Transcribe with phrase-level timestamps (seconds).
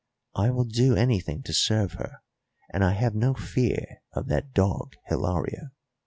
[0.33, 2.23] I will do anything to serve her,
[2.73, 5.69] and I have no fear of that dog Hilario.